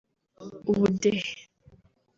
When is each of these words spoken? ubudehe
ubudehe 0.71 1.31